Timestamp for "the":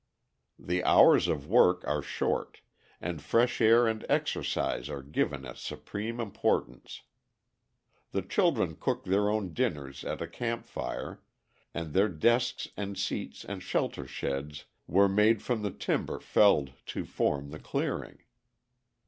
0.57-0.83, 8.09-8.23, 15.61-15.69, 17.51-17.59